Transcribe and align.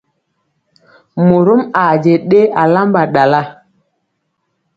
Morom 1.27 1.61
a 1.81 1.83
je 2.03 2.13
ɗe 2.29 2.39
alamba 2.61 3.01
ɗala. 3.13 3.41